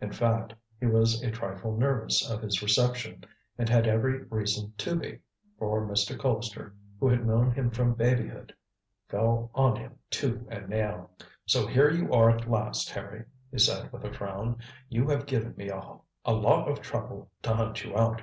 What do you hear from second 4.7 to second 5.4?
to be,